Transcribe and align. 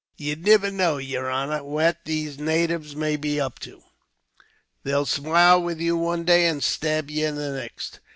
"You 0.17 0.35
niver 0.35 0.71
know, 0.71 0.97
yer 0.97 1.29
honor, 1.29 1.63
what 1.63 2.05
these 2.05 2.39
natives 2.39 2.95
may 2.95 3.17
be 3.17 3.39
up 3.39 3.59
to. 3.59 3.83
They'll 4.81 5.05
smile 5.05 5.61
with 5.61 5.79
you 5.79 5.95
one 5.95 6.23
day, 6.23 6.47
and 6.47 6.63
stab 6.63 7.11
ye 7.11 7.21
the 7.25 7.51
next. 7.51 7.99